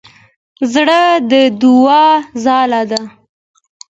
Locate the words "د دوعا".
1.31-2.05